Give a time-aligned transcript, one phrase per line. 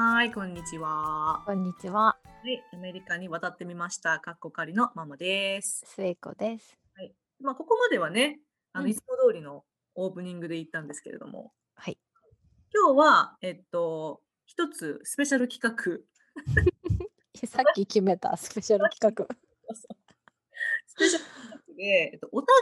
[0.00, 1.42] はい、こんにちは。
[1.44, 4.20] こんにちは、はい、アメリカに渡ってみました。
[4.20, 5.82] かっこかりのママです。
[5.88, 6.78] 末子です。
[7.40, 8.38] まあ、ここまではね、
[8.72, 9.64] あの、うんいつも通りの
[9.96, 11.98] オープニングで言ったんですけれども、はい。
[12.72, 15.98] 今日は、えっと、一つスペシャル企画、
[17.48, 19.26] さっき決めたスペシャル企画。
[20.86, 22.54] スペシャル企画で、えっと、お互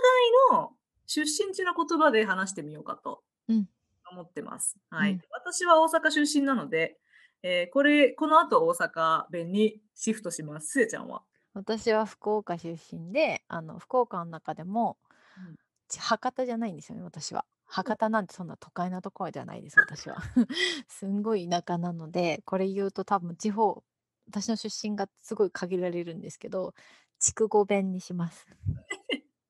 [0.54, 0.74] いの
[1.04, 3.68] 出身地の言葉で話してみようかとうん
[4.10, 4.78] 思ってます。
[4.88, 5.12] はい。
[5.12, 6.98] うん私は大阪出身なので、
[7.42, 10.68] えーこれ、この後大阪弁にシフトします。
[10.68, 11.22] すえちゃんは。
[11.54, 14.98] 私は福岡出身で、あの福岡の中でも、
[15.38, 15.56] うん
[15.88, 17.44] ち博多じゃないんですよね、私は。
[17.64, 20.16] 博多なんてそんな都会なところじゃないです、私は。
[20.88, 23.82] すんごい田舎なので、これ言うと多分地方、
[24.28, 26.74] 私の出身がすごい限られるんですけど、
[27.18, 28.46] 筑後弁にします。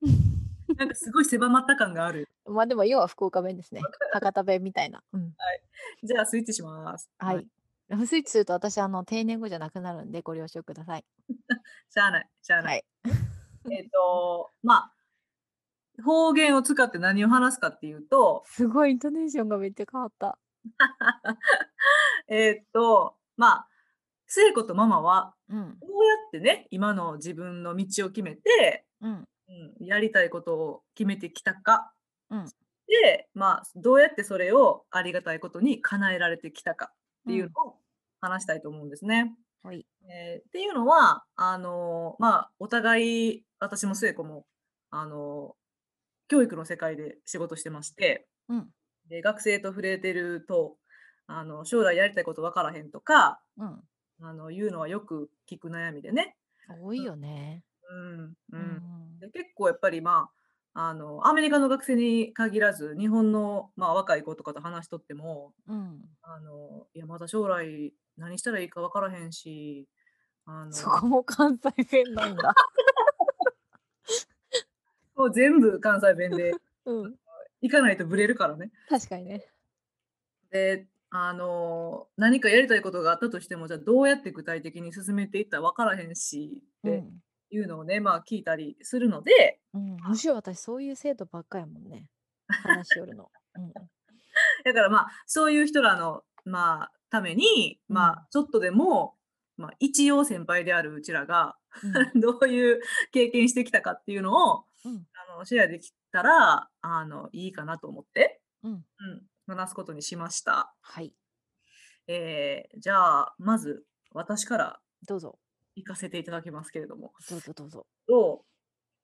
[0.77, 2.27] なんかすごい狭まった感がある。
[2.45, 3.81] まあでも要は福岡弁ですね。
[4.13, 5.03] 博多弁みたいな。
[5.11, 5.35] うん。
[6.03, 7.09] じゃあスイッチします。
[7.17, 7.47] はい。
[8.05, 11.05] スイッチすると私、あの、定年後じゃなくなるんでご了承ください。
[11.89, 12.85] しゃあない、しゃあない。
[13.03, 13.13] はい。
[13.79, 14.91] えっ、と、ま
[15.97, 20.37] あ、方言を使って何を話すかっていうと、すごいイントネーションがめっちゃ変わった。
[22.27, 23.69] えっと、まあ、
[24.25, 25.79] 聖子とママは、うん。
[25.79, 29.27] どうやってね、今の自分の道を決めて、うん。
[29.49, 31.93] うん、やりたいことを決めてきたか。
[32.29, 32.47] うん
[32.87, 36.93] で、まあ、どうやってそれをありがたいことに叶えられてきたか
[37.27, 37.75] っていうのを
[38.21, 39.35] 話したいと思うんですね。
[39.63, 39.85] はい。
[40.09, 44.45] えーっていうのは、あのーまあ、お互い、私も聖子も、
[44.91, 45.67] あのー
[46.29, 48.67] 教育の世界で仕事してまして、うん。
[49.09, 50.75] で学生と触れてると、
[51.25, 53.81] あの将来やりたいこと分からへんとか、うん。
[54.21, 56.35] あのいうのはよく聞く悩みでね。
[56.81, 57.63] 多いよね。
[57.89, 59.19] うんう、うんん。
[59.19, 60.36] で結構やっぱり、まあ、
[60.79, 66.05] あのアメリカの学生に限らず、日本の、まあ、若い子とかと話しとっても、うん。
[66.21, 69.87] あのいやまだ将来何したらいいか分からへんし、
[70.45, 72.53] あのそこも関西弁なんだ。
[75.15, 76.53] もう全部関西弁で
[76.85, 77.15] うん。
[77.61, 78.71] 行かないとブレるからね。
[78.87, 79.49] 確かにね。
[80.51, 87.23] で、あの何かやりたいことがあったとしても、じゃあどうやって具体的に進めていったら分からへんしってうん。
[87.49, 92.09] いうのをね、まあ聞いたりするので、うん、むしろ私そういう生徒ばっかやもんね。
[92.47, 93.29] 話しよるの。
[93.55, 93.73] うん。
[94.65, 99.15] だからまあそういう人らの、まあ、ために、まあちょっとでも、
[99.57, 101.57] まあ、一応先輩であるうちらが
[102.15, 102.81] どういう
[103.11, 105.07] 経験してきたかっていうのをうん。
[105.33, 108.71] あのシェアできたらあのいいかなと思って、うん。
[108.71, 108.83] うん。
[109.47, 110.73] うん、話すことにしました。
[110.81, 111.13] はい。
[112.07, 115.39] えーじゃあまず私からどうぞ。
[115.77, 117.13] 行かせていただきますけれども。
[117.29, 117.85] どうぞどうぞ。
[118.07, 118.43] と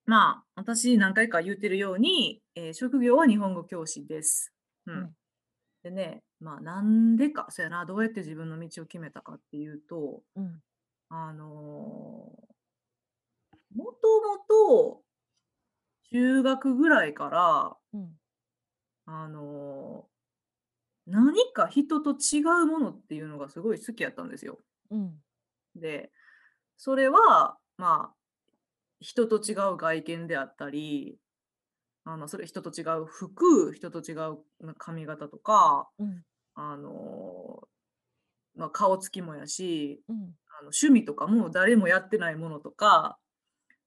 [0.06, 4.52] まあ私何回か言ってるように、えー職業は日本語教師です。
[4.88, 5.16] うんうん
[5.84, 10.62] でねまあなんでかそうやなどうやって自分の道を決めたかっていうとうん。
[11.10, 12.54] あのー
[13.76, 15.02] もともと
[16.12, 18.12] 中学ぐらいからうん。
[19.06, 20.14] あのー
[21.06, 24.60] 何か人と違うものっていうのがすごい好きやったんですよ。
[24.90, 25.22] うん。
[25.76, 26.14] で、
[26.78, 28.16] それは、まあ、
[29.00, 31.18] 人と違う外見であったり、
[32.06, 36.24] あのそれ人と違う服、人と違うな髪型とか、うん。
[36.56, 37.74] あのー
[38.56, 40.16] まあ、顔つきもやし、うん。
[40.16, 40.18] あ
[40.64, 43.18] の趣味とかも誰もやってないものとか、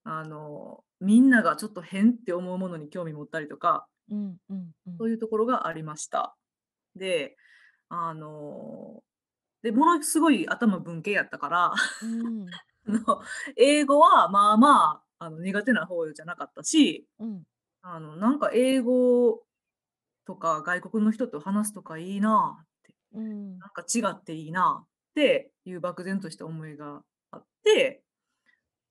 [0.04, 4.36] あのみんながちょっと変って思うものに興味持ったりとか、うん。
[4.50, 4.72] うん。
[4.98, 6.36] そういうところがありました。
[6.96, 7.36] で、
[7.88, 9.02] あの
[9.62, 11.72] でものすごい頭文系やったから、
[12.02, 12.46] うん。
[12.88, 13.22] あの
[13.56, 17.42] 英語はまあまああの苦手な方じゃなかったし、うん。
[17.82, 19.42] あのなんか英語
[20.26, 23.58] とか外国の人と話すとかいいなって、うん。
[23.58, 28.02] なんか違っていいなっていう漠然とした思いがあって、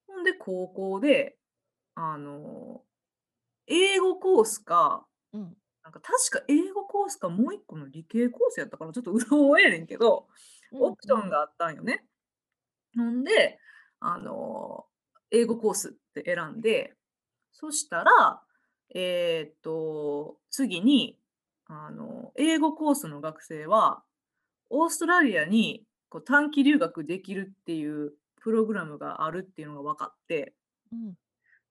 [0.07, 1.37] ほんで高校で、
[1.95, 2.83] あの
[3.67, 5.57] 英語コースか、うん。
[5.83, 10.27] なんか確か英語コースかもう一個の理系コースやったからちょっと うろ覚えやねんけど、
[10.71, 12.05] オプションがあったんよね。
[12.95, 13.59] ほんで、
[13.99, 14.85] あの
[15.31, 16.93] 英語コースって選んで、
[17.51, 18.41] そしたら、
[18.93, 21.17] えーっと、次に、
[21.67, 24.03] あの英語コースの学生は、
[24.69, 30.53] オーストラリアにこう短期留学できるっていうプログラムがあるっていうのが分かって、
[30.91, 31.13] うん。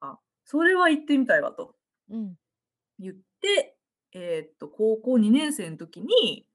[0.01, 1.75] あ、それは行ってみたいわと
[2.11, 2.35] うん。
[2.99, 3.77] 言って、
[4.13, 6.47] えーっと、高校2年生の時に、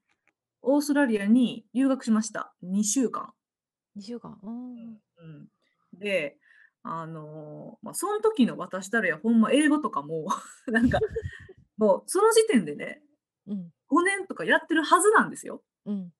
[0.62, 2.52] オーストラリアに留学しました。
[2.62, 3.32] 2週間。
[3.96, 4.38] 2週間。
[4.42, 5.46] うん。
[5.94, 6.36] うん、で、
[6.82, 10.28] あのーまあ、その時の私たるや、ほんま英語とかも、
[10.66, 10.98] なんか、
[11.76, 13.02] もうその時点でね、
[13.46, 13.72] うん。
[13.90, 15.62] 5年とかやってるはずなんですよ。
[15.86, 16.12] うん。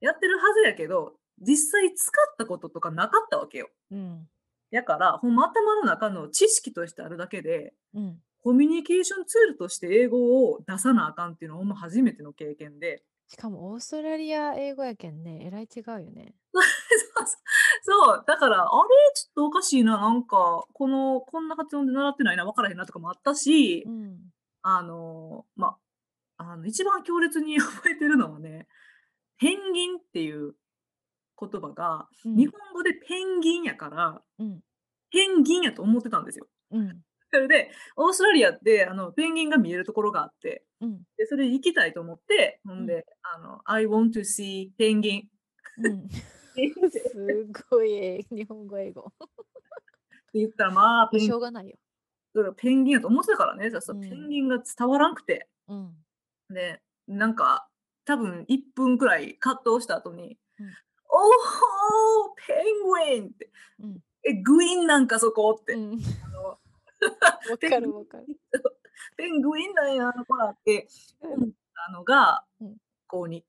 [0.00, 3.70] やってるはずやけど、実際使ったこととかなかったわけよ。
[3.90, 4.28] うん。
[4.70, 8.22] やから、ほんま頭の中の知識としてあるだけで、うん。
[8.40, 13.02] コミュニケーションツールとして英語を出さなあかんっていうのはほんま初めての経験で。
[13.26, 16.34] しかもオーストラリア英語やけんね、えらい違うよね。
[17.82, 18.68] そうだから、あれ、
[19.14, 24.18] ちょっとおかしいな、なんか、この、こんな発音で習ってないな、わからへんなとかもあったし、うん。
[24.62, 25.78] あの、ま、
[26.36, 28.68] あの、一番強烈に 覚えてるのはね、
[29.38, 30.54] ペンギンっていう
[31.40, 32.36] 言葉が、うん。
[32.36, 34.60] 日本語でペンギンやから、うん。
[35.10, 36.48] ペンギンやと思ってたんですよ。
[36.72, 37.02] うん。
[37.30, 41.02] それで、オーストラリアって、あの、ペンギンが見えるところがあって、うん。
[41.16, 42.86] で、それ行きたいと思って、ほうんん。
[42.86, 45.28] で、あの、I want to see ペンギン。
[46.90, 49.12] すごいえ日本語英語。
[50.34, 51.76] 言ったら、まあ、ペンしょうがないよ。
[52.34, 54.28] だからペンギンやと思ってたからね、じゃあさ、ペンうん。
[54.28, 55.48] ギンが伝わらんくて。
[55.68, 55.94] うん。
[56.50, 57.68] で、なんか、
[58.04, 60.66] 多分1分くらい葛藤した後に、うん。
[61.10, 63.50] おお、ペンギンって。
[63.80, 63.98] うん。
[64.24, 65.58] え、グイーンなんかそこ？
[65.60, 65.72] って。
[65.74, 65.98] うん。
[67.70, 68.26] かるわかる。
[69.16, 70.86] ペングインなんや、あの子らって
[71.22, 71.32] うん。
[71.32, 71.50] 思っ
[71.86, 72.76] たのが、うん。
[73.06, 73.42] 高2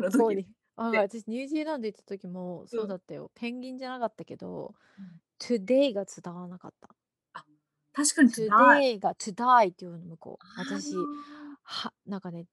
[0.00, 0.46] の時こうに。
[0.76, 2.78] あ、で、私ニュージーランド行った時もうん。
[2.78, 3.30] そうだったよ。
[3.34, 5.20] ペンギンじゃなかったけど、うん。
[5.40, 6.94] today が伝わらなかった。
[7.34, 7.44] あ、
[7.92, 8.84] 確かにつらい。
[8.84, 10.44] today が to die っていうの向こう。
[10.44, 11.08] あ私、
[11.54, 11.58] あ。
[11.62, 12.46] は、なんかね、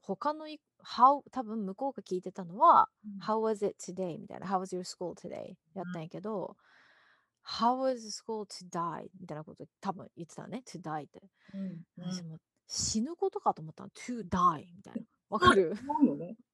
[0.00, 3.24] 他のい、how、多分向こうが聞いてたのは、うん。
[3.26, 4.18] how was it today?
[4.18, 5.56] みたいな、how was your school today?
[5.74, 5.86] やうん。
[5.86, 6.56] ったんやけど、
[7.44, 9.10] how was school to die?
[9.20, 10.62] みたいなこと多分言ってたね。
[10.66, 11.22] to die って。
[11.54, 11.82] うん。
[11.98, 12.20] うん。
[12.20, 12.38] 私も
[12.68, 13.90] 死ぬことかと思ったの。
[13.90, 15.02] to die みたいな。
[15.30, 15.72] わかる。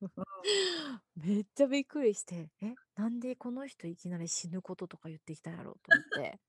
[1.16, 5.72] めっちゃびっくりして、え、なんでこの人いきなり死ぬこととか言ってきたんやろ？
[5.72, 6.40] うと思って、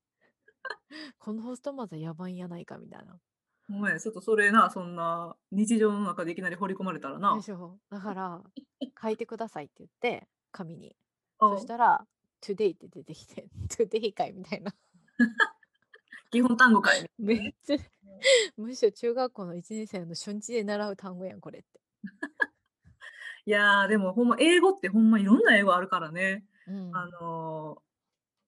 [1.18, 3.20] このホストマザーやばいんやないかみたいな。
[3.70, 7.42] お前、ちょっとそれな、そんな日常の中でいきなり掘り込まれたらでな。
[7.42, 8.42] しょだから、
[9.00, 10.96] 書いてくださいって言って、紙に。
[11.40, 11.58] うん。
[11.58, 12.06] そしたら、
[12.40, 14.74] today って出てきて、today かいみたいな。
[16.30, 17.54] 基本単語かいみたいなめっね。
[17.64, 18.64] ちゃ、うん。
[18.66, 21.77] むしろ中学校の1年生の初日で習う単語やん、これって。
[23.48, 26.44] いやー、でもほんま英語ってほんまいろんな英語あるからね。
[26.60, 27.08] あうん。
[27.22, 27.82] の、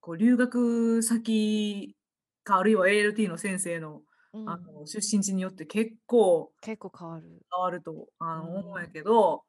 [0.00, 1.96] こう留学先
[2.44, 4.02] か、あるいは ALT の先生の、
[4.32, 4.46] うん。
[4.46, 7.46] あの、出身地によって結構結構変わる。
[7.52, 8.90] 変わると、あうの、思うんやん。
[8.90, 9.44] けど、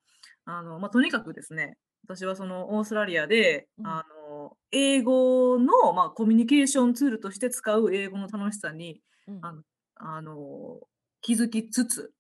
[0.45, 3.93] あの、ま、とにかくですね、私はそのオーストラリアで、うん。
[3.93, 9.41] あの、英語の、ま、コミュニケーションツールとして使う英語の楽しさに、うん。
[9.41, 9.63] あの
[9.95, 10.79] あの、
[11.21, 12.13] 気づきつつ、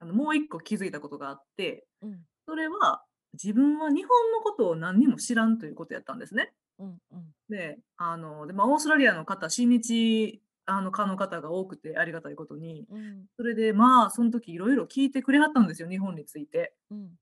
[0.00, 2.24] あの、もう一個気づいたことがあって、うん。
[2.46, 3.04] それは、
[3.34, 6.52] 自分は日本のことを何にも知らんということやったんですね。
[6.78, 6.98] うん。
[7.10, 7.34] うん。
[7.48, 13.26] で、あの、で、ま、オーストラリアの方、親日、あの、科の方が多くてありがたいことに、うん。
[13.38, 16.74] それで、まあ、そん時いろいろ聞いてくれはったんですよ、日本について。
[16.90, 17.18] うん。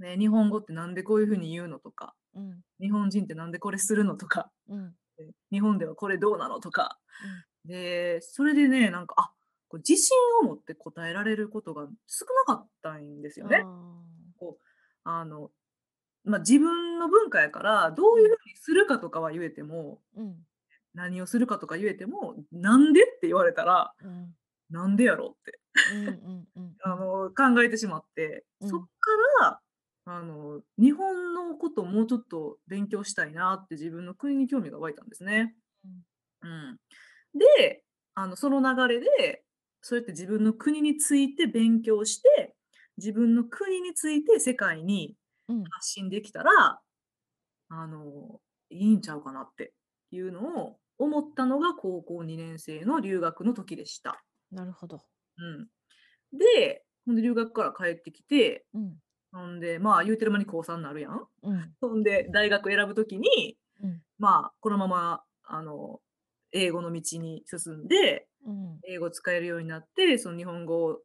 [0.00, 2.62] ね、日本語ってなんでこういう風に言うのとか、うん。
[2.80, 4.50] 日本人ってなんでこれするのとか、
[5.52, 6.98] 日本ではこれどうなのとか。
[7.22, 7.42] うん。
[7.66, 9.32] で、それでね、なんか、あ、
[9.68, 13.68] こう自信を持って答えられることが少なかったんですよね。
[15.04, 15.50] あの、
[16.24, 18.30] ま、自分の文化やから、どううん。
[18.30, 20.44] いう風にするかとかは言えても、うん。
[20.94, 24.34] 何をするかとか言えても、なんでって言われたら、うん。
[24.70, 25.60] なんでやろって。
[26.82, 28.90] あの、考えてしまって、そっうん。
[29.40, 29.60] から、
[30.06, 35.56] あの、日本のことをもうちょっと勉強したいなって自分の国に興味が湧いたんですね。
[35.84, 36.02] うん。
[36.42, 36.78] うん。
[37.34, 37.84] で、
[38.14, 39.44] あの、その流れで、
[39.82, 42.56] そうやって自分の国について勉強して、
[43.00, 45.16] 自分の国について世界に
[45.48, 45.64] うん。
[45.64, 46.80] 発信できたら、
[47.70, 48.40] あの、
[48.70, 49.72] いいんちゃうかなって
[50.12, 54.22] いうのを思ったのが高校2年生の留学の時でした。
[54.52, 55.00] なるほど。
[55.38, 56.38] うん。
[56.38, 58.96] で、ほんで留学から帰ってきて、うん。
[59.32, 61.26] ほんで、まあ、言うてる間に高3なるやん。
[61.42, 61.72] うん。
[61.80, 64.02] ほんで、大学選ぶ時に、うん。
[64.18, 66.00] まあ、このまま、あの、
[66.52, 68.80] 英語の道に進んで、うん。
[68.88, 71.00] 英語使えるようになって、その日本語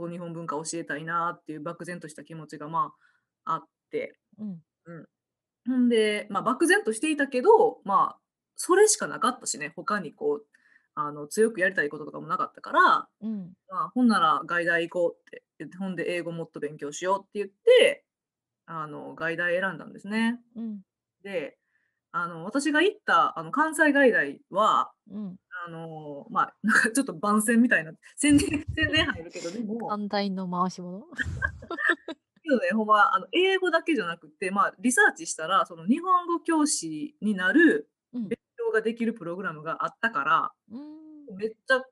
[0.00, 2.92] と日本文化を教えたいなっていう漠然とした気持ちが、ま
[3.44, 4.18] あ、あって。
[4.38, 4.62] うん。
[4.86, 5.06] うん。
[5.68, 8.20] ほんで、ま、漠然としていたけど、まあ、
[8.56, 10.46] それしかなかったしね、他にこう、
[10.94, 13.54] あの、強くやりたいこととかもなかったから、うん。
[13.70, 18.04] まあ、ほんなら外大行こうって言って、ほんで英語もっと勉強しようって言って、
[18.66, 20.40] あの、外大選んだんですね。
[20.56, 20.82] うん。
[21.22, 21.58] で、
[22.12, 25.36] あの、私が行った、あの、関西外大は、うん。
[25.66, 31.06] あの、まあ、 なんかちょっと番宣みたいな、宣伝 宣伝入るけど、でも寛大の回し物？
[32.42, 38.28] けどね、ほんま、あの、英語だけじゃなくて、まあ、リサーチしたら、その日本語教師になるうん。
[38.28, 40.78] 勉強ができるプログラムがあったから、う
[41.34, 41.36] ん。
[41.36, 41.86] めっちゃパー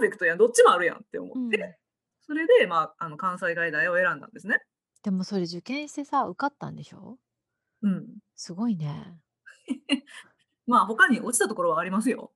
[0.00, 1.48] フェクトやん、どっちもあるやんって思うん。
[1.48, 1.78] って、
[2.20, 4.60] それで、まあ、あの、関西外大を選んだんですね。
[5.02, 7.18] でもそれ受験してさ、受かったんでしょ？
[7.82, 8.18] うん。
[8.36, 9.18] すごいね。
[10.68, 12.30] まあ、他に落ちたところはありますよ。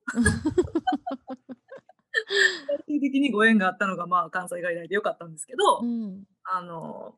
[2.87, 6.23] 最終的にご縁があったのが、まあ、関西外大で良かったんですけど、うん。
[6.43, 7.15] あの、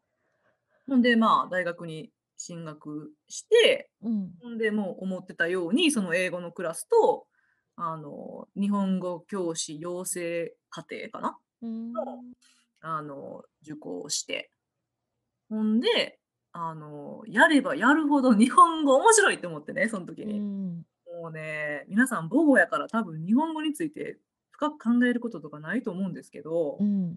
[0.88, 4.32] ほんで、まあ、大学に進学して、うん。
[4.42, 7.28] ほんで、もう思ってたように、その英語のクラスと、
[7.78, 11.38] あの、日本語教師養成課程かな？
[11.62, 12.34] うーの、ん。
[12.82, 14.52] あの、受講をして。
[15.50, 16.20] ほんで、
[16.54, 20.40] あの、やればやるほど日本語面白いって思ってね、そん時に。
[20.40, 20.86] ん。
[21.22, 24.18] もうね、皆さん母語やから多分日本語について
[24.52, 27.16] 深く考えることとかないと思うんですけどうん。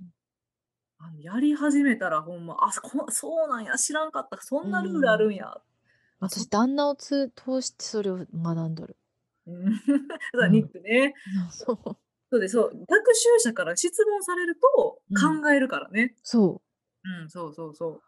[1.00, 5.20] あの、やり始めたらほんま、あ、そこそうなんや、知らんかった、そんなルールあん。
[5.20, 5.46] るんや。
[6.20, 8.96] あ、そ私、旦那をつ通してそれを学んどる。
[9.46, 9.76] うん、
[10.32, 10.68] そうだ、ニうん。
[10.68, 11.14] ックね。
[11.52, 11.96] そう。
[12.30, 12.70] そうです、そう。
[12.70, 15.42] 学習者から質問されるとうん。
[15.42, 16.14] 考えるからね。
[16.22, 16.60] そ
[17.04, 17.08] う。
[17.22, 18.02] うん、そうそうそう。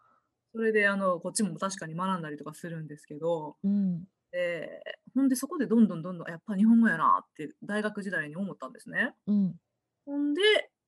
[0.53, 4.03] それであの、こっちも確かに学んだりとかするんですけど、うん。
[4.33, 9.13] ええ、ほんでそこでどんどんどんどん、やっぱ日本語やなって大学時代に思ったんですね。
[9.27, 9.59] うん。
[10.05, 10.41] ほんで、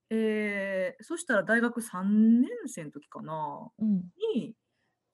[0.09, 4.11] ええ、そしたら大学3年生ん時かな、うん。
[4.35, 4.55] に、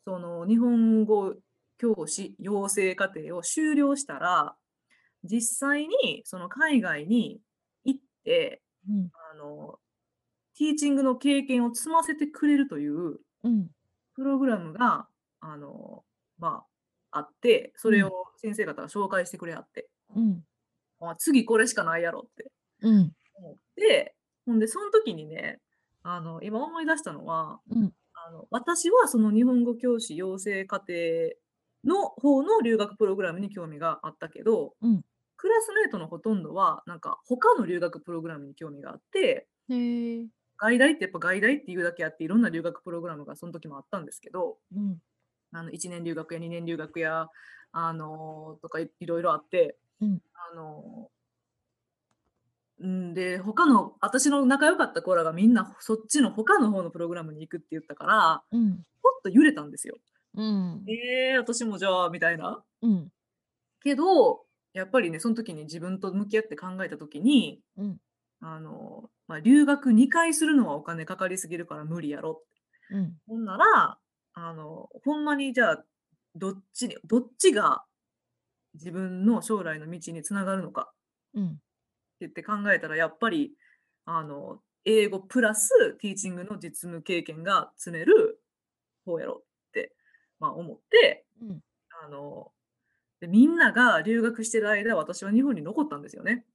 [0.06, 1.36] その日本語
[1.78, 4.56] 教師養成課程を修了したら、
[5.24, 7.42] 実際にその海外に
[7.86, 9.12] 行って、うん。
[9.32, 9.80] あの、
[10.58, 13.70] ティーチングの経験を積ませてくれるといううん。
[14.16, 15.08] プログラムが、
[15.42, 16.04] あの、
[16.38, 16.68] まあ、
[17.12, 18.00] あって、そうん。
[18.00, 19.90] れを先生方が紹介してくれはって。
[20.16, 20.44] うん。
[21.02, 22.52] あ、次これしかないやろって
[22.82, 23.14] うん。
[23.36, 25.62] 思って、ほんでそん時にね、
[26.04, 27.94] あの、今思い出したのは、うん。
[28.28, 30.94] あの、私はその日本語教師養成課程
[31.86, 35.04] の方の留学プログラムに興味があったけど、うん。
[35.38, 39.48] クラスメイトのほとんどは、なんか他の留学プログラムに興味があって。
[40.58, 45.02] 外大ってやっぱ外大っていうだけあって、いろんな留学プログラムがそん時もあったんですけどうん。
[45.52, 47.28] あの、1年留学や2年留学や、
[47.72, 50.22] あの、とかい色々あって、うん。
[50.54, 51.12] あの
[52.80, 58.84] うん、で、他の私の仲良かった子らがみんなそっちの他の方のプログラムに行くって言ったから、うん。
[59.04, 59.96] ちょっと揺れたんですよ。
[60.36, 60.86] うん。
[60.88, 62.64] ええ、私もじゃあみたいな。
[62.82, 63.12] うん。
[63.82, 68.00] けど、やっぱりね、そん時に自分と向き合って考えた時に、うん。
[68.42, 72.44] あの、ま、留学2回するのはお金かかりすぎるから無理やろ。
[72.90, 73.20] うん。
[73.28, 74.00] ほんなら、
[74.34, 75.86] あの、ほんまにじゃあ、
[76.36, 77.86] どっちにどっちが
[78.76, 80.94] 自分の将来の道に繋がるのか
[81.34, 81.60] うん。
[82.20, 83.54] て言って考えたら、やっぱり、
[84.06, 88.42] あの、英語プラスティーチングの実務経験が積める
[89.06, 89.96] 方やろって、
[90.40, 91.62] ま、思って、うん。
[92.06, 92.52] あの、
[93.22, 96.46] で、みんなが留学してる間、私は日本に残ったんですよね。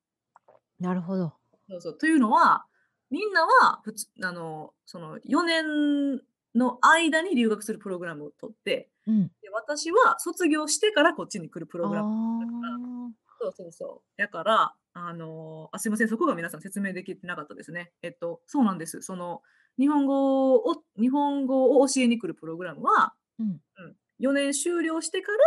[0.80, 1.34] なるほど。
[1.68, 1.98] そうそう。
[1.98, 2.66] というのは、
[3.10, 6.20] みんなは、ふつあの、その4年
[6.54, 9.28] の間に留学するプログラムを取って、うん。
[9.42, 13.24] で、私は卒業してからこっちに来るプあログラムだからあ。
[13.40, 14.20] そうそうそう。
[14.20, 17.92] やから、あの、あ、すいません、そこが皆さん説明できてなかったですね。
[18.02, 19.02] えっと、そうなんです。
[19.02, 19.42] その、
[19.78, 23.46] 日本語を日本語を教えに来るプログラムは、うん。
[23.46, 25.38] うん、4年修了してから、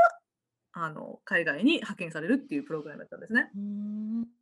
[0.73, 3.49] あの、海外に派遣されるっていうプログラムだったんですね。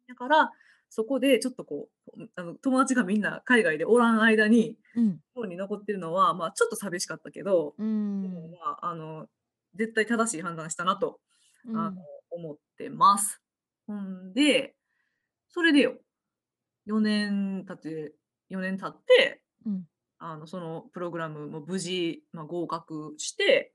[0.07, 0.51] だから、
[0.91, 5.21] そこでちょっとこう、ん、あの、友達がみんな海外でおらん間に、日うん。
[5.35, 7.85] 本に残ってるのは、ま、ちょっと寂しかったけど、うー
[8.21, 8.55] でも、ん。
[8.63, 9.27] まあ、あの、
[9.75, 11.21] 絶対正しい判断したなと、
[11.73, 12.05] あの、うん。
[12.31, 13.41] 思ってます。
[13.87, 14.75] ほんで、
[15.49, 15.99] それでよ、
[16.85, 18.15] 4年経って
[18.49, 19.87] 4年経って、うん。
[20.19, 23.73] あの、そのプログラムも無事、ま、合格して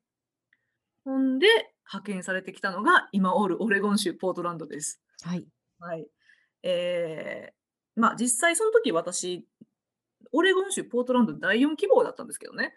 [1.04, 1.46] ほんで、
[1.90, 5.00] 派遣されてきたのが、今おるオレゴン州ポートランドです。
[5.22, 5.50] はい。
[5.80, 6.08] はい。
[6.62, 7.54] ええ、
[7.96, 9.46] ま、実際そん時私、
[10.32, 12.74] オレゴン州ポートランド第4希望だったんですけどね。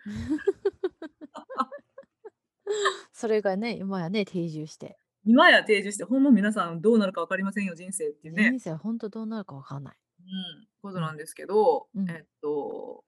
[3.11, 4.97] それがね、今やね、定住して。
[5.25, 8.49] 今や定住して、ほんま皆さんどうなるか分かりませんよ、人生っていうね。
[8.51, 9.97] 人生ほんとどうなるか分かんない。
[10.19, 11.01] うん、ことうん。
[11.03, 12.09] なんですけど、うん。
[12.09, 13.03] えっと、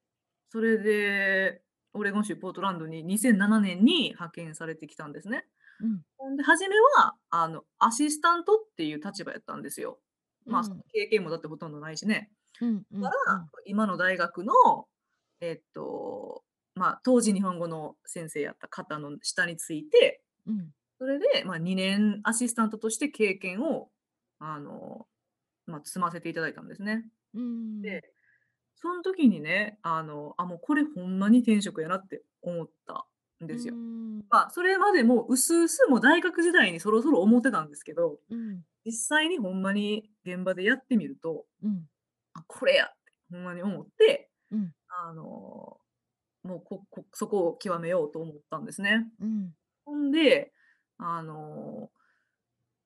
[0.50, 1.62] それで、
[1.94, 5.46] オレゴン州ポートランドに2007年に派遣されてきたんですね。
[5.82, 6.02] うん
[6.38, 10.00] で初めは、あの、アシスタントっていう立場やったんですよ。
[10.48, 10.86] ま、そのうん。
[10.94, 12.32] 経験もだってほとんどないしね。
[12.62, 13.50] うんうだから。
[13.66, 14.54] 今の大学の、
[15.42, 16.44] えっと、
[16.76, 20.76] ま、当時日本語の先生やった方の下について、うん。
[21.00, 23.92] それで、ま、2年アシスタントとして経験を、
[24.40, 25.08] あの、
[25.68, 27.06] ま、積ませていただいたんですね。
[27.34, 27.90] うーん。
[27.92, 28.04] で、
[28.78, 33.08] そん時にね、あの、あ、もうこれほんまに天職やなって思った
[33.44, 33.76] んですよ。
[34.22, 34.26] ん。
[34.30, 38.66] ま、それまでも薄々もう大学時代にそろそろ思ってたんですけど、うん。
[38.86, 41.86] 実際にほんまに現場でやってみると、うん。
[42.34, 44.72] あ、これやってほんまに思って、うん。
[44.90, 45.80] あの、
[46.44, 49.08] もうここそこを極めようと思ったんですね。
[49.22, 49.54] うん。
[49.86, 50.54] ほんで、
[50.98, 51.92] あの、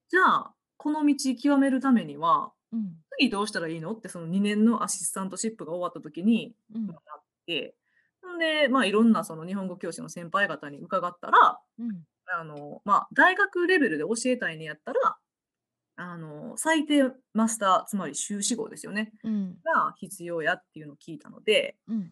[0.10, 3.04] じゃあ、この道極めるためには、うん。
[3.20, 3.94] 次どうしたらいいの？
[3.94, 6.88] ってその2年のアシスタントシップが終わった時に、ま、うん。
[6.88, 7.76] なって、
[8.22, 12.04] ほんで、まあ、いろんなその日本語教師の先輩方に伺ったら、うん。
[12.28, 15.18] あの、まあ、大学レベルで教えたいねやったら、
[16.02, 19.60] あの、最低マスター、つまり修士号ですよね、うん。
[19.66, 22.12] が必要やっていうのを聞いたので、うん。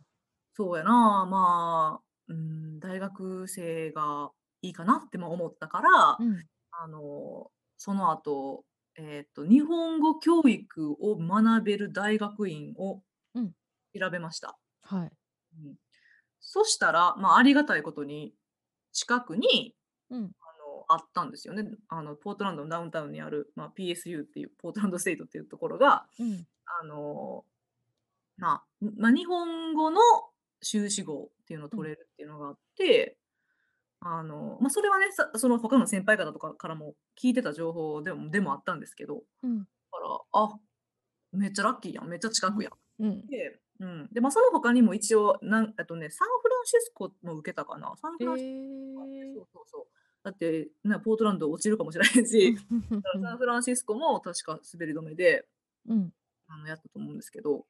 [0.56, 5.90] そうやな、まあ、うーん、大学生がいいかなっても思ったから、
[6.20, 6.48] うん。
[6.72, 8.66] あの、その後、
[8.98, 13.04] えっと、日本語教育を学べる大学院を
[13.36, 13.54] うん。
[14.00, 14.58] 調べました。
[14.82, 15.18] はい。
[15.56, 15.76] うん。
[16.42, 18.36] そしたら、まあ、ありがたいことに、
[18.94, 19.76] 近くに、
[20.10, 20.32] うん。
[20.88, 21.70] あったんですよね。
[21.90, 26.48] あの、ポートランドのダウンタウンにある、まあ、PSU っていう、ポートランドステイトっていうところが、うん。
[26.82, 27.46] あの、
[28.38, 30.02] まあ、んま、日本語の
[30.62, 31.80] 修士号っていうのをうん。
[31.80, 33.18] 取れるっていうのがあって
[34.02, 39.68] あの、ま、それはね、さその他の先輩方とかからも聞いてた情報でもでもあったんですけど、うん。
[39.92, 40.60] だから、あ、
[41.34, 42.58] めっちゃラッキーやん、めっちゃ近うん。
[42.58, 42.74] くやん。
[43.00, 43.30] うん。
[43.30, 47.96] で、うん、で、ま、その他にも一応、なんとね、サンフランシスコも受けたかな。
[47.98, 48.50] サンフえランシス
[48.96, 49.34] コえ。
[49.34, 49.88] そうそうそう。
[50.28, 52.58] だって、ね、ポートランド落ちるかもしれへんし、
[53.24, 55.48] サンフランシスコも確か滑り止めで、
[55.88, 56.12] うん。
[56.50, 57.66] あの、やったと思うんですけど、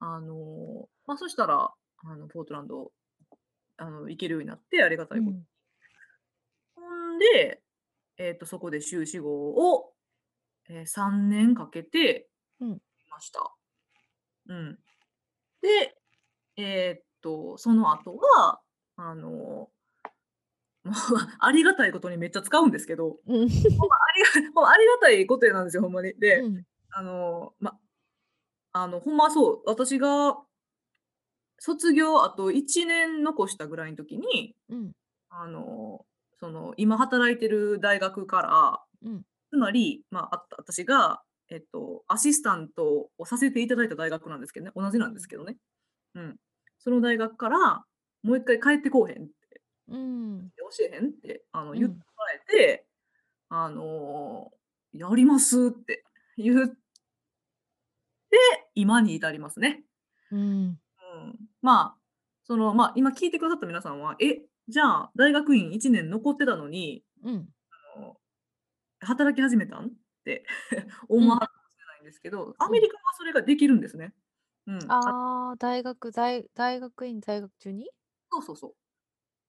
[0.00, 1.72] あの、ま、そしたら、
[2.04, 2.92] あの、ポートランド、
[3.78, 5.44] あの、行けるようになってありがたいこうん。
[6.74, 7.62] ほんで、
[8.18, 9.30] えっと、そこで修士号
[9.74, 9.94] を、
[10.68, 12.28] え、3年かけて
[12.60, 12.78] うん。
[13.10, 13.40] ました。
[14.48, 14.78] うん。
[15.62, 15.96] で、
[16.56, 18.60] えっと、その後は、
[18.96, 19.70] あの、
[20.84, 20.94] もう
[21.40, 23.34] ありがたいことにめっちゃ使うんですけど、うん。
[23.42, 26.12] ありがもうありがたいことなんですよ、ほんまに。
[26.18, 26.62] で、うん。
[26.90, 27.78] あの、ま、
[28.72, 30.36] あの、ほんまそう、私が
[31.58, 34.92] 卒業あと1年残したぐらいん時に、うん。
[35.30, 36.04] あの、
[36.38, 39.22] その、今働いてる大学から、うん。
[39.50, 45.20] つまり、まあ、あった私が、えっと、アシスタントをさせていただいた大学なんですけどね、同じなんでうん。
[45.20, 45.56] すけどね。
[46.14, 46.36] うん。
[46.78, 47.84] その大学から、
[48.22, 49.32] もう1回帰ってこうへんって。
[49.88, 49.96] うー
[50.42, 50.54] ん。
[50.58, 51.08] 教えへん？
[51.10, 52.04] って、あの、言ってうん。
[52.16, 52.88] もらえて、
[53.50, 54.52] あの、
[54.92, 56.04] やりますって
[56.36, 56.76] 言って
[58.74, 59.84] 今に至りますね。
[60.30, 60.78] うん。
[61.14, 61.38] うん。
[61.62, 62.00] まあ、
[62.44, 67.54] その、ま、今聞いてくださった皆さんは、え、じゃあ、大学院1年残ってたのに、うん。
[67.96, 68.20] あの、
[69.00, 69.86] 働き始めたん？
[69.88, 69.90] っ
[70.24, 70.46] て
[71.16, 71.26] うん。
[71.26, 72.78] 思わはるかもしれないんですけど、アうん。
[72.78, 74.14] メリカはそれができるんですね。
[74.66, 74.96] うん。
[75.02, 77.86] あああ、大学だい大学院在学中に？
[78.30, 78.74] そうそうそう。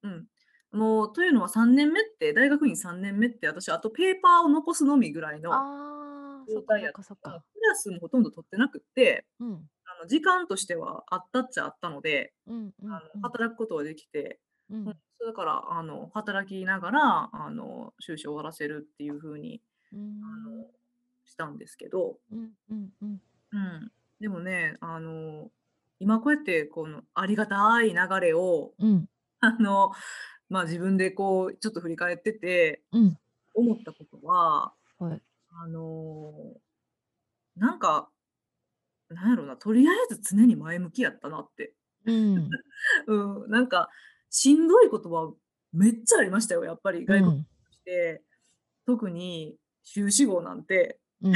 [0.06, 0.80] うん。
[0.80, 5.52] もう、というのは3年目って大学院3年目って、私あとペーパーを残すのみぐらいの
[6.48, 7.44] 状態やったから、かそっか。
[7.54, 9.70] クラスもほとんど取ってなくって、うん。
[9.86, 13.22] あの、時間としてはあったっちゃあったので、うんうあの、んうん。
[13.22, 14.40] 働くことはできて、
[14.70, 14.86] うん、
[15.26, 20.66] だから、あの、働きながら、あの、修士を終わらせるっていう風に、うーあの、ん。
[21.26, 23.22] したんですけどうんうんうん。
[23.52, 23.92] うん。
[24.20, 25.52] でもね、あの、
[26.00, 29.10] 今こうやってこのありがたい流れを、うん。
[29.46, 29.92] あの、
[30.50, 33.18] ま、自分でこうちょっと振り返ってて、うん。
[33.54, 35.22] 思ったことは、はい。
[35.50, 36.34] あの、
[37.56, 38.10] なんか、
[39.10, 41.74] なんやろな、とりあえず常に前向きやったなって。
[42.06, 42.50] うん。
[43.08, 43.90] うん、なんか、
[44.30, 45.34] しんどいことは
[45.74, 47.48] めっちゃありましたよ、やっぱり外国うん。
[47.72, 48.24] して、
[48.86, 51.00] 特に修士号なんて。
[51.22, 51.34] うん。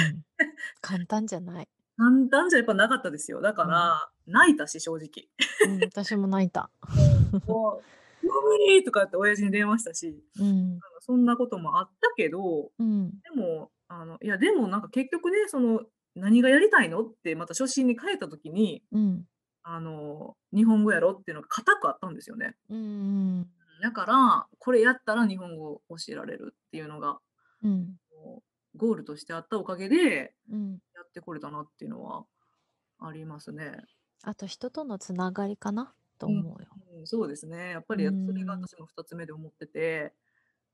[0.82, 1.69] 簡単じゃない。
[1.98, 3.41] 簡単じゃやっぱなかったですよ。
[3.41, 3.69] だかうん。
[3.69, 5.30] ら、泣いたし、正直。
[5.65, 6.69] うん、私も泣いた。
[6.89, 7.84] うん、もう、「もう
[8.23, 10.82] 無理」とかって親父に電話したし、うん。
[10.82, 13.10] あの、そんなこともあったけど、うん。
[13.21, 15.82] でも、あの、いや、でもなんか結局ね、その
[16.15, 19.25] 「何がやりたいの？」ってまた初心に帰った時に、うん。
[19.63, 22.55] あの、日本語やろっていうのが固くあったんですよね。
[22.69, 23.49] うん
[23.82, 27.19] だから、これやったら日本語を教えられるっていうのが、
[27.63, 27.95] うん。
[28.75, 30.79] ゴールとしてあったおかげで、うん。
[30.95, 32.25] やってこれたなっていうのは
[32.99, 33.84] ありますね。
[34.23, 36.67] あと人とのつながりかなとうん、思うよ。
[36.99, 37.71] うん、そうですね。
[37.71, 38.62] やっぱり、やそれがん。
[38.62, 40.13] 私も2つ目で思ってて、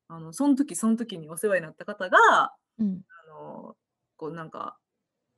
[0.07, 3.01] あの、そん時そん時にお世話になった方が、あうん。
[3.29, 3.75] の、
[4.17, 4.77] こうなんか、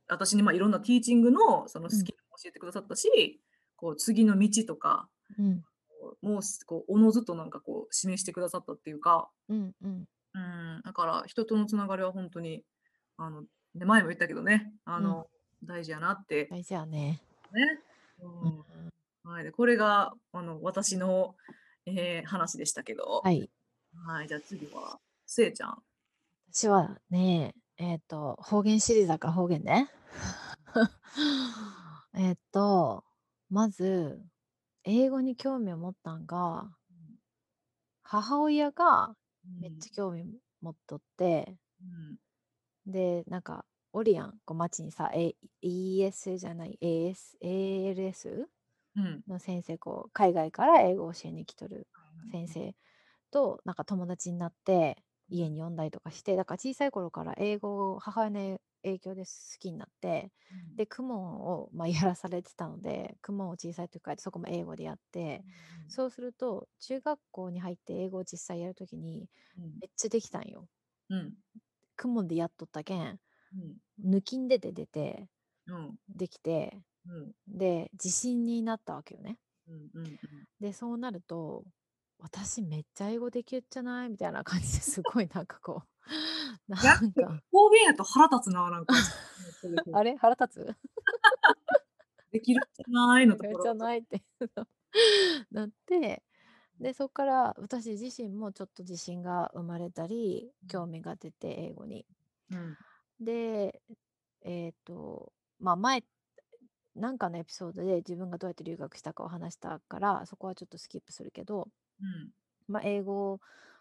[0.08, 1.91] 私に、ま、いろんなティーチングのそのうん。
[1.91, 3.41] スキルも教えてくださったし、
[3.76, 5.63] こう次の道とか、うん。
[6.21, 10.06] もうすこう、自ずとなんかこう示してくださったっていうかうんうん。
[10.34, 12.63] うん、だから人とのつながりはほんとに、
[13.17, 13.41] あの、
[13.76, 15.04] ね、前も言ったけどね、あうん。
[15.04, 15.28] の、
[15.63, 17.21] 大事やなって大事やね。
[17.52, 17.82] ね。
[18.21, 18.47] うんうん。
[18.47, 18.50] う
[18.88, 18.93] ん。
[19.28, 21.36] はい、で、これがあの、私の、
[21.86, 23.22] ええ、話でしたけど。
[23.24, 23.50] はい。
[24.06, 25.84] はい、じゃあ次は、スエちゃん。
[26.54, 29.90] 私はね、えっと、方言シリーズだから方言ね。
[32.16, 33.04] えっと、
[33.50, 34.24] まず、
[34.86, 36.74] 英語に興味を持ったんが、
[38.04, 39.60] 母親がうん。
[39.60, 40.26] めっちゃ興味
[40.62, 42.92] 持っとって、うん。
[42.92, 48.57] で、なんか、おるやん、こう街にさ、A、ES じゃない、AS、ALS うん。
[49.28, 52.76] の先生、こう、海外から英語を教えに来とるはい先生
[53.32, 65.46] と、なんか友達になって、家に呼んだりとかして、だから小さい頃から英語を母親の影響で好きになって、うんで、クモンを、まあ、やらされてたので、クモンを小さい時からそこも英語でやって、
[65.88, 69.82] そうすると、中学校に入って英語を実際やるときに、うん。
[69.82, 70.70] めっちゃできたんよ。
[71.10, 71.38] うん。
[71.96, 73.20] クモンでやっとったけん、
[73.54, 73.78] うん。
[74.04, 75.30] 抜きんでて出て、
[75.68, 76.00] うん。
[76.10, 76.84] できて、うん。
[77.48, 79.38] で、自信になったわけよね。
[79.67, 79.89] うん。
[79.93, 80.20] うん。
[80.60, 81.63] で、そうなると、
[82.20, 84.10] 私めっちゃ英語できるじゃない？
[84.10, 85.88] みたいな感じですごいなんかこう、
[86.67, 88.93] なやんか、方言やと腹立つな、なんか。
[89.93, 90.15] あれ？
[90.17, 90.76] 腹立つ？
[92.32, 93.28] できるじゃない？
[93.28, 93.63] のところ。
[93.63, 94.00] じゃない？
[94.00, 94.22] って
[95.52, 96.24] なって、
[96.80, 102.06] で、そこから私自身もちょっと自信が生まれたり、興味が出て、英語に。
[102.52, 102.78] うん。
[103.20, 103.82] で、
[104.41, 106.08] えっ、と、まあ前、な
[107.12, 112.34] んかのエピソードで自分がどうやって留学したかを話したから、そこはちょっとスキップするけど、うん。
[112.68, 113.40] まあ、英語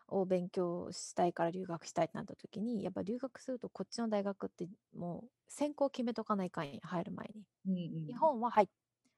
[0.09, 7.45] を勉強したいから留学したいってなった時に、やっぱ留学するとこっちの大学ってもう専攻決めとかないかんや入る前に。
[7.67, 7.75] うん。
[7.75, 8.69] うん日本は入っ、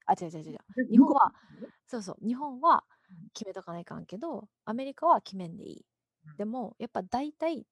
[0.06, 0.58] あ、違う違う違う。
[0.78, 1.34] え日本は、
[1.86, 5.86] そうそう、日本はうん決めとかないかんけど、アメリカは決めんでいい
[6.24, 6.38] うん。
[6.38, 7.66] でも、やっぱ大体、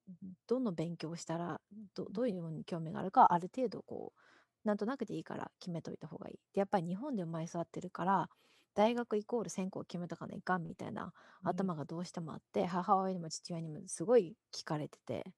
[0.47, 1.61] どの勉強をしたら
[1.95, 4.21] ど、どういうのに興味があるか、ある程度こう、
[4.63, 6.39] なんとなくでいいから決めといた方がいい。
[6.53, 8.29] で、やっぱり日本で生まれ育ってるから、
[8.73, 15.33] 大学イコール専攻を決めとかないかんみたいなうん頭がどうしてもあって、母親にも父親にもすごい聞かれてて。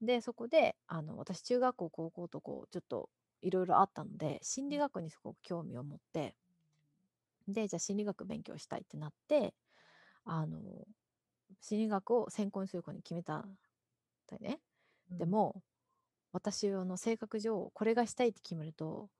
[0.00, 3.10] で、そこで、あの、私、中学校、高校とこう、ちょっと
[3.42, 6.36] いろいろあったので、心理学にすごく興味を持って、
[7.46, 9.54] で、じゃあ心理学勉強したいってなって、
[10.24, 10.86] あの、
[11.60, 13.58] 心理学を専攻にする子に決めたん
[14.28, 14.60] だよね。
[15.10, 15.62] うんでも、
[16.38, 19.10] 私の性格上、これがしたいって決めると、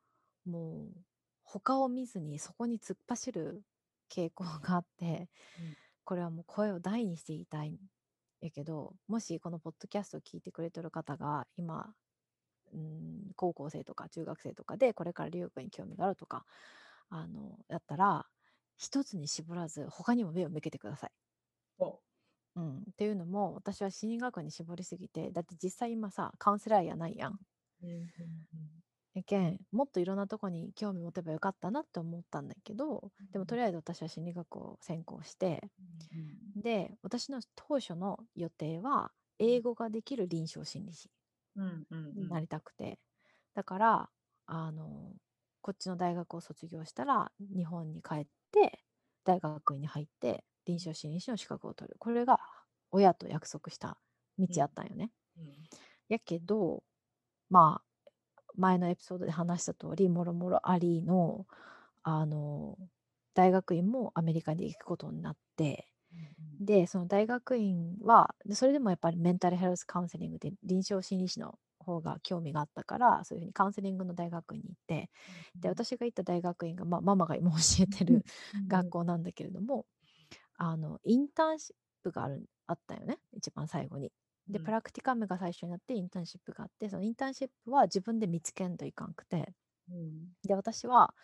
[0.47, 1.01] もう、
[1.45, 3.65] 他を見ずにそこに突っ走る
[4.11, 7.79] 傾向があって、うんこれはもう声を大にして言いたいん
[8.41, 11.95] やけど、もしこのポッドキャストを聞いてくれてる方が、今、
[12.73, 16.47] うん、高校生とか中学生とかで、これから留学に興味があるとか、
[17.11, 18.29] あの、やったら、
[18.77, 21.13] 一つに絞らず、他にも目を向けてください。
[22.59, 27.39] おうん、っていうのも私は心理学に絞りすぎてだって実際今さカウンセラーやないやん。
[27.83, 28.07] うんうん
[29.15, 35.61] やけんもっといろんなとこに興味持てばよかったなって思ったんだけどでもとりあえず私は心理学を専攻して
[36.57, 41.11] うんで私の当初の予定は英語ができる臨床心理士
[42.17, 42.99] になりたくて。
[43.55, 44.11] だから
[44.47, 45.17] あの
[45.63, 48.85] こっちの大学を卒業したら日本に帰って
[49.25, 51.97] 大学院に入って臨床心理士の資格を取る。
[51.99, 52.39] これが
[52.99, 53.97] 親と約束した
[54.39, 55.11] 道やったんよね。
[55.39, 55.53] うん。
[56.09, 56.83] やけど
[57.51, 58.11] まあ
[58.57, 61.47] 前のエピソードで話した通りもろもろありの
[62.03, 62.77] あの
[63.35, 65.87] 大学院もアメリカに行くことになって
[66.61, 75.11] でその大学院はでそれでもやっぱりメンタルヘルスカウンセリングで臨床心理士の方が興味があったからそういうふうにカウンセリングの大学院に行って
[75.61, 78.25] で私が行った大学院が、まあ、ママが今教えてる
[78.67, 79.87] 学校なんだけれども、
[80.57, 84.13] あのインターンシップがあるあったよね一番最後に。
[84.49, 84.69] で、うん。
[84.69, 89.55] プラクティカムが最初になってインターンシップがあってそのインターンシップは自分で見つけんといかんくて。
[89.89, 90.35] うん。
[90.45, 91.15] で私は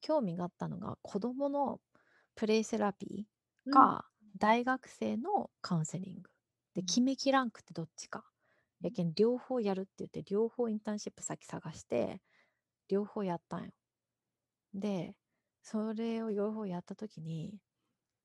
[0.00, 1.80] 興味があったのが子どもの
[2.34, 3.28] プレイセラピ
[3.66, 3.94] うん。
[3.94, 6.30] ーか、大学生のカウンセリング。
[6.74, 6.84] でうん。
[6.84, 8.24] 決めきらんくてどっちか。
[8.82, 12.20] やけん両方やるって言って両方インターンシップ先探して
[12.88, 13.72] 両方やったんよ。
[14.74, 15.16] で
[15.62, 17.58] それを両方やった時に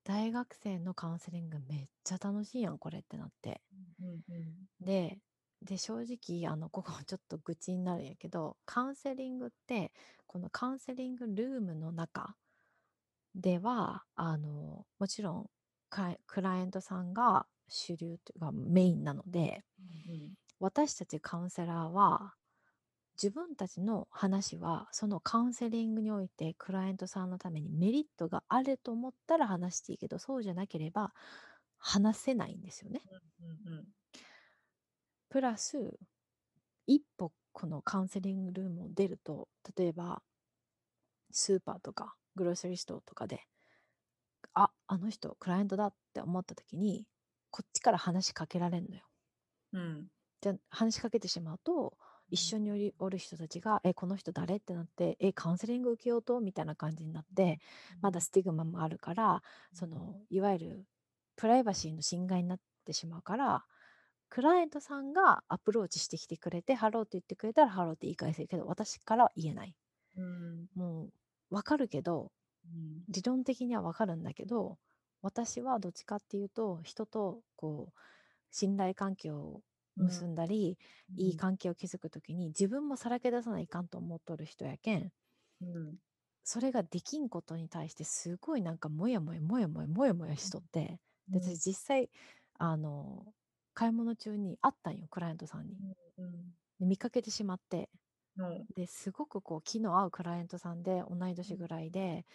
[0.10, 3.62] 大学生のカウンセリングめっちゃ楽しいやんこれってなって。
[4.02, 5.19] うんうんで
[5.62, 9.91] で正直あのここ ちょっと愚痴になるんやけどカウンセリングって
[10.26, 12.38] このカウンセリングルームの中
[13.36, 15.50] ではあのもちろん
[15.89, 20.34] クライアントさんが主流というかメインなのでうん。
[20.60, 22.34] 私たちカウンセラーは
[23.21, 31.12] 自分たちの話はそのカウンセリングにおいてクライアントさんのためにメリットがあると思ったら話していいけどそうじゃなければ
[31.77, 33.01] 話せないんですよね。
[33.41, 33.88] うんうん
[35.29, 35.99] プラス
[36.88, 40.23] 一歩このカウンセリングルームを出ると例えば
[41.32, 43.43] スーパーとかグロッサリーストアとかで
[44.53, 47.05] ああの人クライアントだって思った時に
[47.51, 49.03] こっちから話しかけられるのよ。
[49.73, 50.08] うん
[50.41, 51.97] じゃあ話しかけてしまうと
[52.30, 57.60] 一緒におりおる人たちが「えこの人誰?」ってなって「えカウンセリング受けようと?」みたいな感じになって
[58.02, 60.88] まだスティグマもあるからそのいわゆる
[61.36, 63.65] プライバシーの侵害になってしまうから
[64.30, 69.76] クライアントさんがアプローチしてきてくれてハローって言ってくれたらハローって言い返せるけど私からは言えない。
[70.18, 70.68] うん。
[70.76, 71.13] もう
[71.50, 72.32] 分かるけど
[72.65, 73.04] うん。
[73.10, 74.78] 理論的には分かるんだけど
[75.22, 78.00] 私はどっちかっていうと人とこう
[78.52, 79.62] 信頼関係を
[80.04, 80.78] 結んだり、
[81.16, 85.12] いい関係を築く時に自分もさらけ出さないかんと思っとる人やけん。
[85.62, 86.00] うん。
[86.44, 92.10] それができんことに対してすごいなんかモヤモヤモヤモヤモヤモヤしとって、で私実際
[92.58, 93.34] あの
[93.74, 95.76] 買い物中に会ったんよクライアントさんに。
[96.18, 97.90] うんで見かけてしまって
[98.38, 102.26] うんですごくこう気の合うクライアントさんで同い年ぐらいで、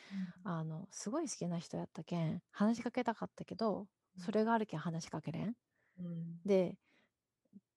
[0.45, 3.87] あのすごい好きな人やったけん話しかけたかったけど
[4.19, 5.55] それがあるけん話しかけれん。
[5.99, 6.41] うん。
[6.45, 6.77] で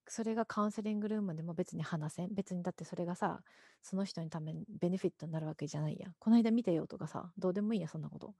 [0.07, 2.33] それがカウンセリングルームでも別に話せん。
[2.33, 3.43] 別にだってそれがさ
[3.81, 6.13] その人にためにベネフィットになるわけじゃないやん。
[6.19, 8.35] この間見てよとかさどうでもいいやそんなこと。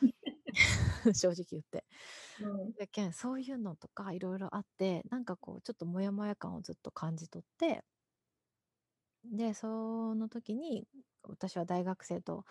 [1.14, 1.84] 正直言って。
[2.40, 2.72] うん。
[2.78, 7.84] やけんそういうのとかいろいろあってなんかこうちょっとモヤモヤ感をずっと感じ取って
[9.24, 10.86] でその時に
[11.22, 12.44] 私は大学生と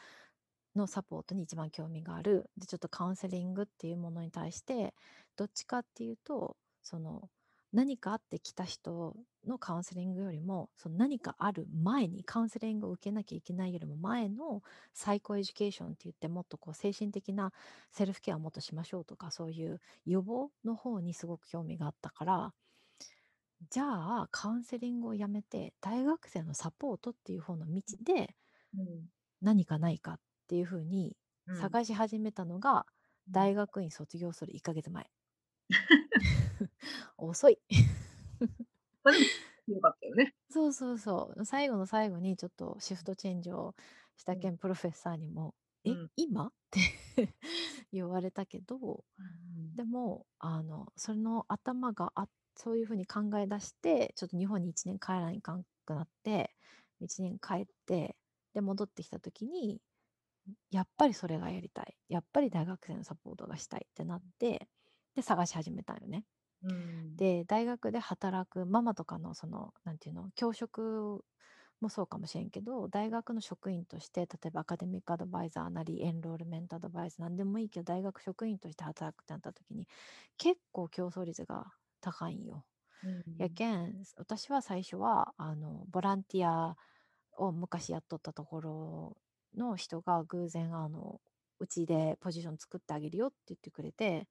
[0.75, 2.49] のサポートに一番興味がある。
[2.57, 4.93] でちょっとカウンセリングっていうものに対して
[5.35, 7.29] どっちかっていうとその
[7.75, 17.51] 何かあってきた人のカウンセリングよりもその何かある前にカウンセリングを受けなきゃいけないよりも前のサイコエデュケーションって言ってもっとこう精神的な
[17.91, 22.53] セルフケアをもっとしましょうとかそういう予防の方にすごく興味があったから
[23.69, 28.35] じゃあカウンセリングをやめて大学生のサポートっていう方の道で
[28.73, 29.09] うん。
[29.41, 31.15] 何かないかっていうふうに
[31.47, 31.71] うん。
[31.71, 32.85] 探し始めたのが
[33.29, 35.09] 大学院卒業する1ヶ月前
[37.17, 37.59] 遅い
[39.03, 39.19] まあで
[39.67, 40.35] もよかったよね。
[40.49, 43.75] そうそうそう最後の最後にちょっとシフトチェンジを
[44.15, 46.79] したけんプロフェッサーにも「えうん今?」って
[47.91, 49.03] 言われたけど
[49.75, 56.55] でもあのその頭があそういうふうに考え出してちょっと日本に1年帰らないかんくなって
[57.01, 58.15] 1年帰って
[58.53, 59.81] で戻ってきた時に
[60.71, 64.69] やっぱりそれがやりたいやっぱり大学生のサポートがしたいってなって
[65.15, 66.25] で探し始めたんよね。
[66.65, 71.23] うんで大学で働くママとかのそのなんていうの教職
[71.81, 79.87] もそうかもしれんけど大学の職員として例えばアカデミックアドバイザーなりエンロールメントアドバイザーなんでもいいけど大学職員として働くってなった時に
[80.37, 82.65] 結構競争率が高いんよ。
[83.03, 86.77] うんやけん私は最初はあのボランティア
[87.37, 89.17] を昔やっとったところ
[89.55, 91.21] の人が偶然あの
[91.59, 94.27] うちでポジション作ってあげるよって言ってくれて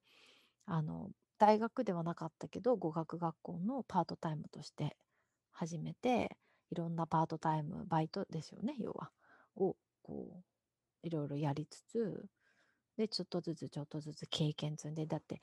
[0.67, 1.11] あの
[1.45, 4.97] 大学ではなかったけど語学学校のパートタイムとして
[5.53, 6.39] 始めて
[6.71, 9.11] いろんなパートタイムバイトですよね要は
[9.55, 10.41] をこ
[11.03, 12.25] ういろいろやりつつ
[12.97, 15.43] でちょっとずつちょっとずつ経験積んでだって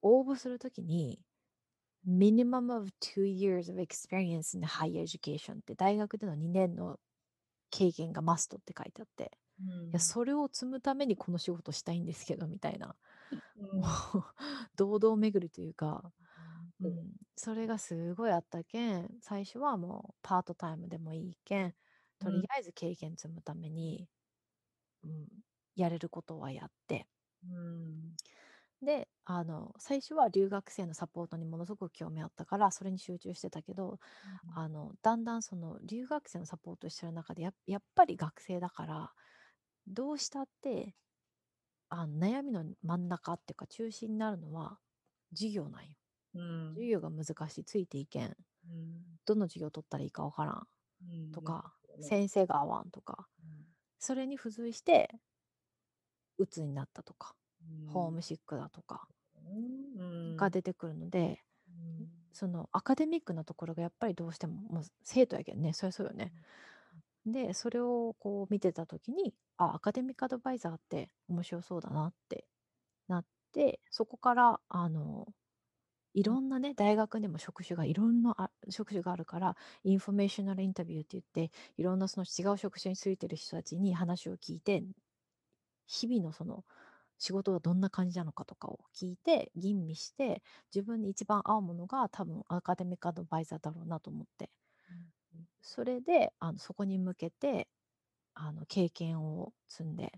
[0.00, 1.18] 応募するときに
[2.06, 7.00] minimum of two years of experience in higher education って大学での2年の
[7.72, 12.96] 経験がマストって書いてあって、うんいやそれを積むためにこの仕事したいんですけどみたいな、
[13.30, 13.40] うん
[13.70, 14.24] もう
[14.76, 16.12] 堂々巡りというか、
[16.80, 21.74] ううんん、それがすごいあったけん最初はもうパートタイムでもいいけん
[22.18, 24.08] とりあえず経験積むために、
[25.04, 25.28] うん、
[25.76, 27.06] やれることはやって。
[27.44, 28.16] うん。
[28.82, 33.98] であの最初は留学生のサポートにものすごく興味あったからそれに集中してたけど
[34.54, 39.12] あのだんだんその留学生のサポートしてる中でややっぱり学生だから
[39.86, 40.94] どうしたって
[41.88, 44.78] あの悩みの真ん中っていうか中心になるのは
[45.32, 45.88] 授業なんよ。
[46.34, 46.68] うん。
[46.74, 48.24] 授業が難しいついていけん。
[48.24, 48.34] うん。
[49.26, 50.66] どの授業取ったらいいかわからん
[51.02, 52.02] うんとか、ね。
[52.02, 53.26] 先生が合わんとか
[53.98, 55.10] それに付随して
[56.38, 59.06] 鬱になったとか、うんホームシックだとか
[59.98, 60.36] うん。
[60.36, 62.08] が出てくるので、うん。
[62.32, 66.32] そのアカデミックなところがやっぱりどうしてももう生徒やけんねそりゃそうよね。
[67.26, 72.46] でそれをこう見てた時にあアカデミックアドバイザーって面白そうだなって
[73.08, 75.28] なってそこからあの
[76.14, 84.84] いろんなね大学でも職種がいろんな職種があるからinformational interview って言っていろんなその違う職種についてる人たちに話を聞いて
[85.86, 86.64] 日々のその
[87.18, 90.42] 仕事がどんな感じなのかとかを聞いて吟味して
[90.74, 94.50] 自分に一番合うものが多分 academic advisor だろうなと思って。
[95.62, 97.68] それであのそこに向けて
[98.34, 100.12] あの経験を積んで。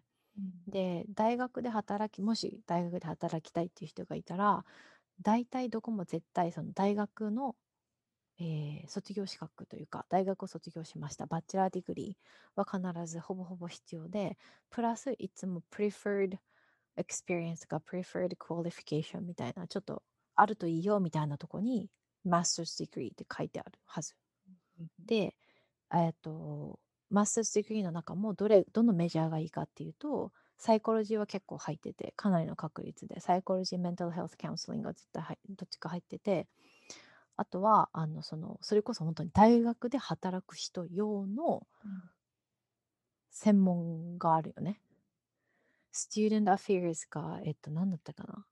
[0.68, 4.64] で大学で働きもし大学で働きたいっていう人がいたら
[5.22, 7.56] 大体どこも絶対その大学の
[8.38, 14.38] えー卒業資格というか大学を卒業しました bachelor degree は必ずほぼほぼ必要で
[14.70, 16.38] プラスいつも preferred
[16.98, 20.02] experience が preferred qualification みたいなちょっと
[20.34, 21.90] あるといいよみたいなとこに
[22.26, 24.14] master's degree って書いてあるはず
[25.04, 25.36] で、
[25.94, 26.78] えっ、と、
[27.10, 36.48] master's degree の中もどれ、どの major がいいかっていうと、サイコロジーは結構入ってて、かなりの確率で、サイコロジー、メンタルヘルスカウンセリングが絶対入どっちか入ってて、
[37.36, 41.66] あとは、あの、その、それこそ本当に大学で働く人用の
[43.30, 44.80] 専門があるよね。
[45.92, 48.46] Student Affairs が、えっと、何だったかな。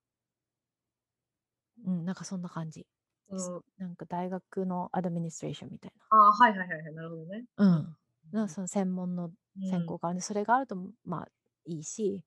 [1.87, 2.87] うん、なんかそんな感じ。
[3.29, 7.45] うん、なんか大学のアドミニストレーションみたいああ、はいはいはいはい、なるほどね。
[7.57, 7.67] な。
[7.67, 7.97] うん。
[8.33, 9.31] のその専門の
[9.71, 11.29] 専攻うんがあるんで、それがあるとまあ
[11.67, 12.23] いいし、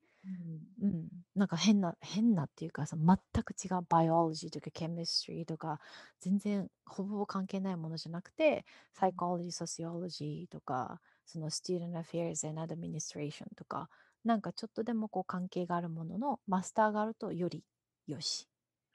[0.82, 5.80] うんうん、なんか変な変なっていうかさ全く違うバイオロジーとかケミストリーとか
[6.20, 13.90] 全然ほぼほぼ関係ないものじゃなくてサイコロジー、ソシオロジーとかその Student Affairs and Administration とか
[14.24, 17.64] なんかちょっとでもこう関係があるもののマスターがあるとより
[18.08, 18.48] よし。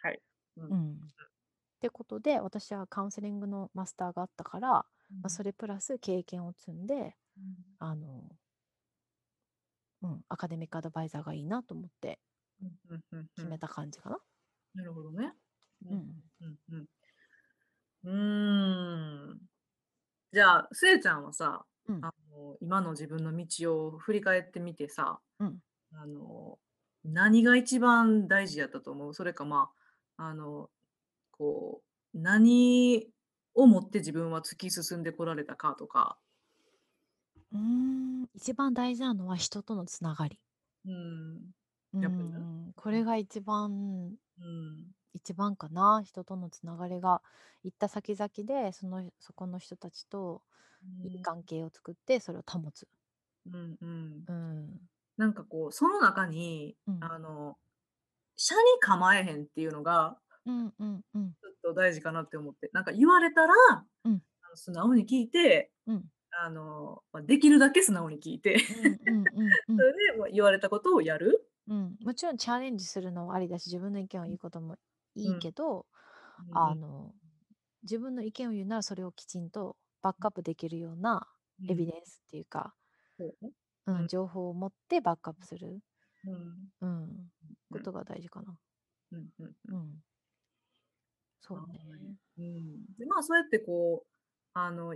[0.03, 0.21] はい。
[0.57, 0.99] うんうん、
[1.83, 4.85] ってことで私はカウンセリングのマスターがあったから、ま
[5.25, 7.17] あ、それプラス経験を積んで
[7.81, 8.23] あの、
[10.03, 12.21] うん、アカデミックアドバイザーがいいなと思って
[12.63, 13.27] うんうんうんうん。
[13.35, 14.19] 決めた感じかな。
[14.77, 15.33] なるほどね。
[15.91, 16.23] うん
[16.71, 16.87] うん。
[18.05, 18.11] う
[19.35, 19.39] ん。
[20.33, 22.05] じゃあ、せいちゃんはさ、うん。
[22.05, 25.59] あの今の自分の道を振り返ってみてさ、うん。
[25.95, 26.59] あの
[27.05, 29.15] 何が一番大事やったと思う？
[29.15, 29.71] それかま
[30.17, 30.71] あ、あの、
[31.43, 31.83] こ
[32.15, 33.09] う、何
[33.55, 36.17] を持って自分は突き進んでこられたかとか、
[37.53, 40.39] うーん一番大事なのは人とのつながり。
[40.87, 41.51] うん、
[41.95, 47.23] うやっぱりなんこれが一番うん、一番かな人とのつながりが
[47.65, 50.43] 行った先々でそのそこの人たちと
[51.05, 52.87] いい関係を作ってそれを保つ。
[53.47, 54.25] うん、うん。
[54.29, 54.81] うん。
[55.17, 57.05] なんかこう、その中に、うん。
[57.05, 57.57] あの、
[58.37, 61.33] 車に構えへんっていうのが、うんうんうん。
[61.33, 63.55] ちょっと大事かなって思って、なんか言われたら、
[64.05, 64.23] うん。
[64.43, 66.05] あの素直に聞いて、うん。
[66.33, 69.25] あの、まあ、できるだけ素直に聞いて、うん
[69.77, 71.49] それでもう言われたことをやる。
[71.69, 74.77] うん、もちろんチャレンジするのはありだし自分の意見を言うことも
[75.15, 75.87] いいけど、
[76.49, 76.59] うん。
[76.59, 77.15] あの
[77.83, 81.29] 自分の意見を言うならそれをきちんとバックアップできるような
[81.61, 81.71] うん。
[81.71, 82.75] エビデンスっていうか、
[83.19, 84.09] そうんうん。
[84.09, 85.81] 情報を持ってバックアップする、
[86.25, 86.73] うん。
[86.81, 87.31] うん、
[87.71, 88.57] ことが大事かな。
[89.13, 89.57] うんうん。
[89.69, 90.05] うん、
[91.43, 92.17] そうね。
[92.39, 94.07] うんでまあそうやってこう
[94.55, 94.95] あの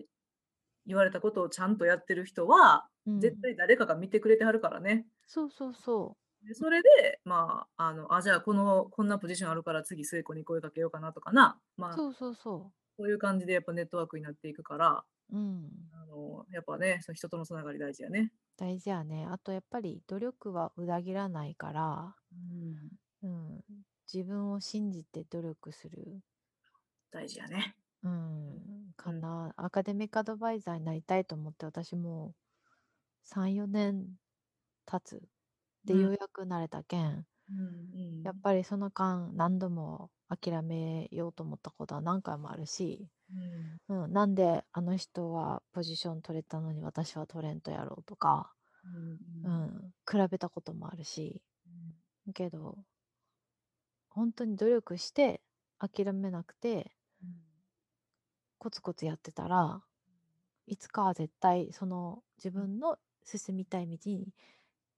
[0.87, 5.07] 言われたことをちゃんとやってる人は、うん絶対誰かが見てくれてはるからね。
[5.29, 11.91] そうそうそでそれで、まあ、あのあじゃあこのこんなポジションあるから次聖子に声かけようかなとかな、まう。
[11.93, 15.37] あ、そうそうそそういう感じでやっぱネットワークになっていくからう。
[15.37, 15.71] うん。
[15.93, 18.33] あのやっぱねその人とのつながり大事やね。
[18.57, 19.27] 大事やね。
[19.31, 22.15] あとやっぱり努力は裏切らないから、
[23.23, 23.61] うん、うん、
[24.13, 26.21] 自分を信じて努力する。
[27.11, 27.77] 大事やね。
[28.03, 29.53] うん、かな。
[29.57, 32.35] アカデミックアドバイザーになりたいと思って私も
[33.25, 34.17] 3、4年
[34.87, 35.23] 経つ。
[35.85, 36.01] で、うん。
[36.01, 37.63] ようやくなれたけん、うんう
[38.25, 38.25] ん。
[38.25, 43.79] やっぱりその間何度も諦めようと思ったことは何回もあるし、うん。
[43.89, 48.89] うん、なんであの人はポジション取れたのに私は取れんとやろうとか、う
[49.45, 49.53] うん。
[49.53, 51.43] ん、比べたこともあるし、
[52.35, 52.85] けど、
[54.11, 55.43] 本当に努力して
[55.79, 56.93] 諦めなくて、
[58.59, 59.83] コツコツやってたら
[60.67, 64.35] いつかは絶対その自分の進みたい道に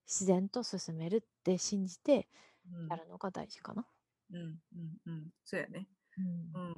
[0.06, 2.28] 自然と進めるって信じて
[2.72, 2.88] うん。
[2.88, 3.86] やるのが大事かな。
[4.32, 4.56] うんうん
[5.06, 5.26] うん。
[5.44, 5.86] そうやね。
[6.54, 6.68] うん。
[6.68, 6.74] うん。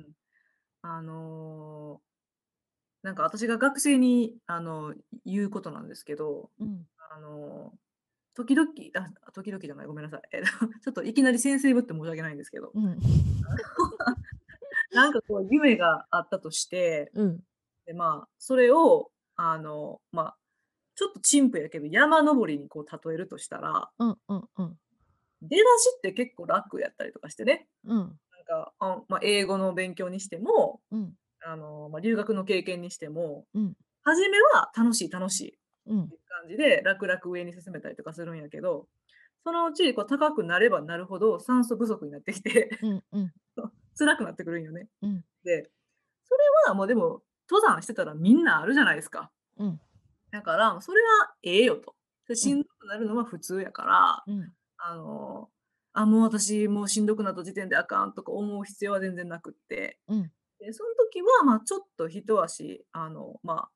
[0.82, 2.10] あのー
[3.02, 6.86] なんか私が学生にあの言うことなんですけど、うん。
[7.10, 7.59] あのー
[8.40, 10.22] 時々あ時々じゃないごめんなさい。
[10.32, 10.48] えっと
[10.80, 12.98] ちょっといきなり先生ぶって申し訳ないんですけど、うん。
[14.92, 17.44] なんかこう夢があったとして、うん。
[17.84, 20.36] でまあそれをあのまあ
[20.94, 24.78] ちょっと陳腐やけど山登りにこう例えるとしたら、うんうんうん。
[25.42, 27.68] 出だしって結構楽やったりとかしてね。
[27.84, 27.96] うん。
[27.98, 31.14] なんかあまあ、英語の勉強にしても、うん。
[31.42, 33.76] あのまあ、留学の経験にしても、うん。
[34.02, 35.50] 初めは楽しい楽しい。
[35.50, 35.56] っ
[35.86, 36.10] うん
[36.50, 38.88] じで楽々上に進めたりとかするんやけど、
[39.44, 43.32] そのうちこう高くなればなるほど酸素不足になってきてうんうん。
[43.98, 44.88] 辛くなってくるんよね。
[45.02, 45.24] うん。
[45.44, 45.70] で、
[46.24, 49.30] それはもうでも登山してたらみんなあるじゃないですか。
[49.58, 49.80] うん。
[50.32, 51.94] だから、それはええよと。
[52.28, 54.52] でしんどくなるのは普通やから、うん。
[54.78, 55.50] あの、
[55.92, 60.32] あ、もう私もうしんどくなった時点であかんとか思う必要は全然なくって、うん。
[60.60, 63.70] で、そん時は、ま、ちょっと一足、あの、ま、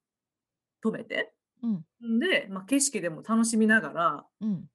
[0.84, 1.34] 止めて、
[1.64, 1.84] うん。
[2.06, 4.68] んで、ま、景色でも楽しみながら、うん。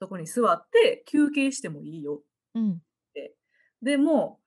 [0.00, 2.22] そこに座って休憩してもいいよ
[2.54, 2.80] うん。
[3.10, 3.36] って。
[3.82, 4.40] でも、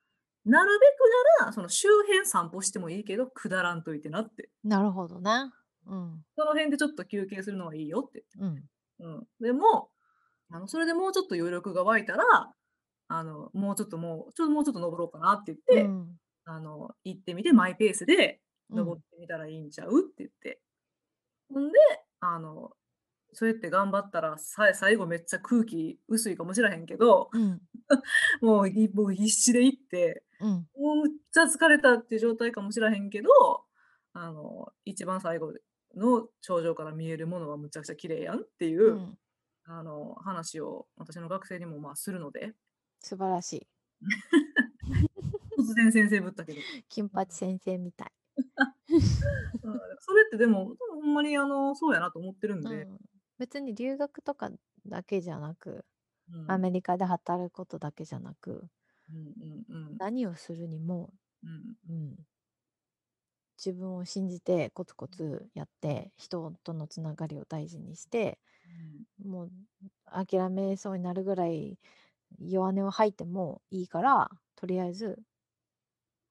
[0.46, 4.50] なるべくなら、その周辺散歩してもいいけど、下らんといてなって。
[4.64, 5.52] なるほどね。
[5.86, 6.26] うん。
[6.38, 8.26] その辺でちょっと休憩するのはいいよって。
[8.38, 8.70] うん。
[9.00, 9.28] うん。
[9.42, 9.92] でも、
[10.52, 12.54] あの、それでもうちょっと余力が湧いたら、
[13.10, 16.20] あの、もうちょっともう、ちょもうちょっと登ろうかなって言って、うん。
[16.46, 18.86] あの、行ってみてマイペースでうん。
[18.86, 20.62] 登ってみたらいいんちゃうって言って。
[21.54, 21.78] ほんで、
[22.20, 22.72] あの、
[23.34, 27.62] そうやって頑張ったら、さい最後めっちゃ空気薄いかもしらへんけど、うん。
[28.42, 30.50] もう、いもう必死で行って、うん。
[30.78, 33.30] もうむっちゃ疲れたっていう状態かもしらへんけど、
[34.14, 35.54] あの、一番最後
[35.96, 39.18] の頂上から見えるものはむちゃくちゃ綺麗やんっていう、うん。
[39.66, 42.54] あの、話を私の学生にも、ま、するので。
[43.00, 43.68] 素晴らしい。
[45.58, 46.60] 突然先生ぶったけど。
[46.90, 48.12] 金八先生みたい。
[49.64, 52.90] うん、それってでも、ほんまにあの、そうやなと思ってるんで。
[52.90, 53.00] うん。
[53.38, 54.50] 別に留学とか
[54.86, 55.86] だけじゃなく、
[56.48, 56.60] アうん。
[56.60, 58.70] メリカで働くことだけじゃなく
[59.10, 59.18] うん
[59.70, 60.00] うんうん。
[60.00, 61.14] 何をするにも、
[61.44, 61.76] うん。
[61.90, 62.26] うん。
[63.58, 69.06] 自分を信じてコツコツやって、人とのつながりを大事にして、うん。
[69.24, 69.52] もう
[70.12, 71.80] 諦めそうになるぐらい
[72.40, 75.24] 弱音を吐いてもいいから、とりあえず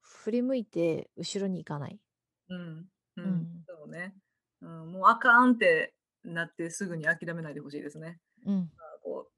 [0.09, 2.01] 振り向いて後ろに行かない。
[2.49, 3.65] うん、うん、うん。
[3.67, 4.15] そうね。
[4.61, 5.95] うん、もうあかんって
[6.25, 8.21] なってすぐに諦めないで欲しいですね。
[8.47, 8.71] うん。
[9.03, 9.33] こう、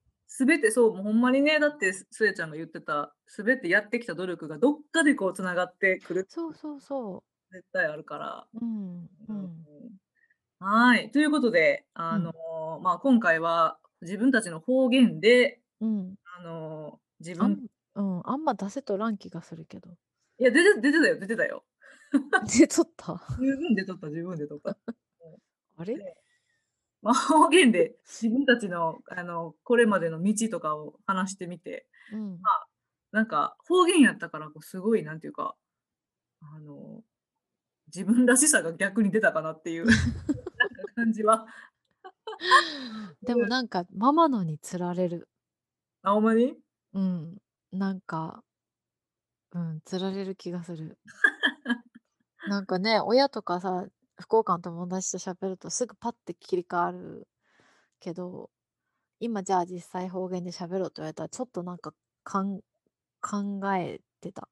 [0.46, 7.22] 全てそう、もうほんまにね、だって、すスエちゃんが言ってた、全てやってきた努力がどっかでこう繋がってくるそうそうそう。
[7.52, 8.48] 絶対あるから。
[8.54, 9.68] うん、ううん、ん。
[9.68, 9.98] うん。
[10.60, 12.34] はい、ということで、あの、うん。
[12.82, 16.16] まあ、今回は自分たちの方言で、うん。
[16.38, 19.96] あの、自分あんうん、あんま出せとらん気がするけど。
[20.40, 21.64] いや、出て出てたよ出てたよ。
[22.42, 23.20] 出とった？
[23.38, 24.78] 十分出とった十分出とった。
[25.24, 25.34] うん。
[25.76, 26.00] あれ？
[26.00, 26.16] で、
[27.02, 32.40] ま、方言で自分たちの、あの、これまでの道とかを話してみて、うん。
[32.42, 32.68] まあ、
[33.12, 35.56] なんか方言やったからこうすごいなんていうか、
[36.42, 37.02] あの、
[37.88, 39.96] 自分らしさが逆に出たかなっていう、 なん
[40.70, 41.46] か感じは。
[43.22, 45.28] でもなんかママのに釣られる。
[46.02, 46.60] あ、ほんまに？
[46.92, 47.38] うん、
[47.72, 48.42] なんか
[49.52, 50.98] うん、釣られる気がする。
[52.46, 53.86] なんかね、親とかさ、
[54.20, 57.28] 福岡の友達と喋るとすぐパッて切り替わる
[58.00, 58.50] けど、
[59.18, 61.94] 今じゃあ実際方言で喋ろうと言われたらちょっとなんか、
[62.24, 62.60] かん
[63.20, 64.48] 考えてた。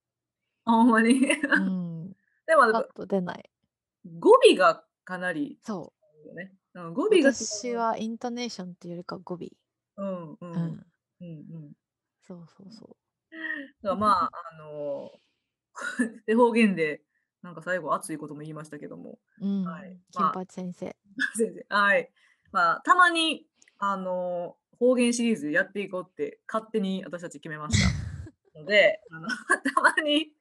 [0.64, 1.14] あ、ほんまに？
[1.14, 2.12] うん。
[2.46, 3.51] でも、パッと出ない。
[4.20, 5.92] 語尾がかなりそ
[6.24, 6.28] う。
[6.28, 6.53] よね。
[6.74, 7.76] うん、語尾が違私う。
[7.76, 9.38] はイントネーションっていうよりか語尾。
[9.96, 10.53] うんうん。
[10.53, 10.86] うん。
[11.20, 11.72] うんうん。
[12.22, 12.96] そうそうそう。
[13.82, 15.11] だ、まあ、あの、
[16.26, 17.02] で、方言で、
[17.42, 20.96] なんか最後熱いことも言いましたけども、うん、はい、金まあ八先生。
[21.36, 22.11] 先生、はい。
[22.52, 23.46] まあ、たまに、
[23.78, 27.88] あの、方言シリーズやっていこうって勝手に私たち決めました。
[28.59, 30.32] ので、あの、たまに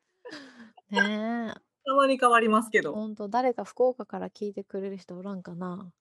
[0.92, 1.62] ねえ。
[1.86, 2.94] たまに変わりますけど。
[2.94, 5.92] ほんと、誰か福岡から聞いてくれる人おらんかな？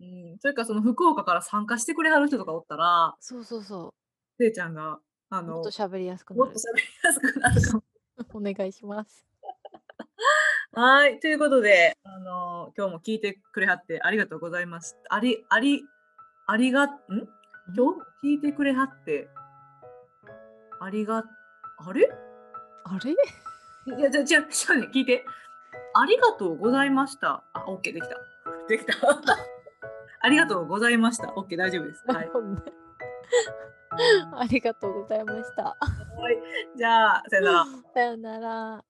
[0.00, 3.94] うん、それかその福岡から参加してくれはる人とかおったらそうそうそう。
[4.38, 5.00] せいちゃんが、
[5.30, 6.44] あの、もっと喋りやすくなる。
[6.44, 7.60] もっと喋りやすくなる。
[8.34, 9.26] お願いします。
[10.72, 14.96] はい、ということで、あの、今日も聞いてくれはってありがとうございます。
[15.08, 15.84] ありあり
[16.46, 16.88] ありがん？
[16.88, 16.92] ん？
[17.76, 19.28] 今日聞いてくれはって
[20.80, 21.24] ありが
[21.78, 22.10] あれ？
[22.84, 23.12] あれ？
[23.98, 25.24] いや、じゃ、違う、違うね、聞いて。
[25.94, 27.44] ありがとうございました。
[27.52, 28.16] あ、オッケーできた。
[28.68, 28.94] できた。
[30.20, 31.32] ありがとうございました。
[31.36, 32.04] オッケー大丈夫です。
[32.06, 32.30] はい。
[33.90, 35.64] ありがとうございました。
[35.64, 36.38] はい、
[36.76, 37.64] じゃあ、さよなら。
[37.94, 38.87] さよなら。